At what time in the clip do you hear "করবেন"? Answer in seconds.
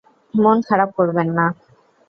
0.97-1.27